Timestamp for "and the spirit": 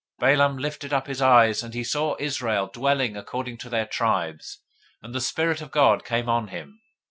5.03-5.61